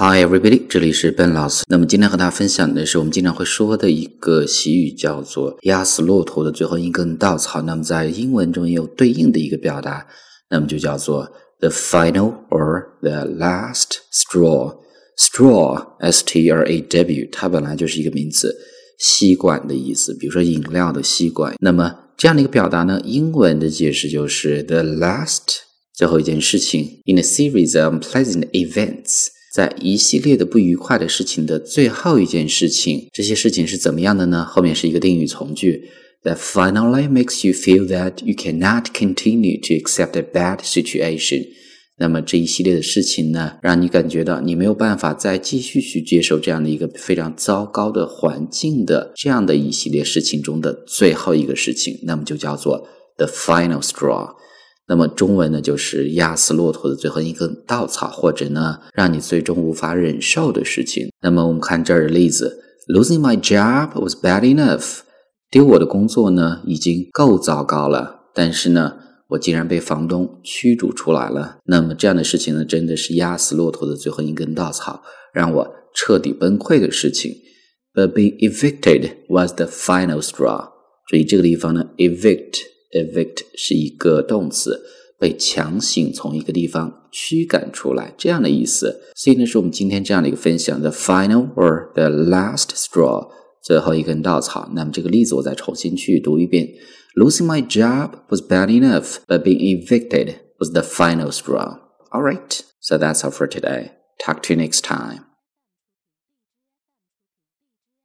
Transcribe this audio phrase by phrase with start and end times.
[0.00, 1.64] Hi everybody，这里是 Ben 老师。
[1.66, 7.60] 那么今天和大家分享的是我们经常会说的一个习语，叫做“压死骆驼的最后一根稻草”。
[7.66, 10.06] 那么在英文中也有对应的一个表达，
[10.50, 14.76] 那么就叫做 “the final or the last straw”。
[15.18, 18.56] straw，s-t-r-a-w，它本来就是一个名词，
[19.00, 21.56] 吸管的意思，比如说饮料的吸管。
[21.58, 25.56] 那么这样的一个表达呢，英文的解释就是 “the last”，
[25.92, 29.30] 最后一件事情，in a series of unpleasant events。
[29.58, 34.44] 在一系列的不愉快的事情的最后一件事情，这些事情是怎么样的呢？
[34.44, 35.82] 后面是一个定语从句
[36.22, 41.44] ，that finally makes you feel that you cannot continue to accept a bad situation。
[41.96, 54.36] 那么这一系列的事情呢，让你感觉到你没有办法再继续去接受这样的一个非常糟糕的环境的这样的一系列事情中的最后一个事情，那么就叫做 the final straw。
[54.88, 61.10] 那么中文呢，就是压死骆驼的最后一根稻草，或者呢，让你最终无法忍受的事情。
[61.20, 65.00] 那么我们看这儿的例子：Losing my job was bad enough，
[65.50, 68.94] 丢我的工作呢已经够糟糕了，但是呢，
[69.28, 71.58] 我竟然被房东驱逐出来了。
[71.66, 75.02] 那么这样的事情呢，真的是压死骆驼的最后一根稻草，
[75.34, 77.34] 让我彻底崩溃的事情。
[77.92, 80.70] But being evicted was the final straw。
[81.10, 82.67] 所以这个地方呢，evict。
[82.91, 84.81] evict 是一个动词，
[85.19, 89.01] 被强行从一个地方驱赶出来这样的意思。
[89.15, 93.29] 所以呢，是我们今天这样的一个分享：the final or the last straw，
[93.61, 94.69] 最后一根稻草。
[94.73, 96.67] 那么这个例子我再重新去读一遍：
[97.15, 101.79] Losing my job was bad enough, but being evicted was the final straw.
[102.11, 103.91] All right, so that's all for today.
[104.23, 105.26] Talk to you next time.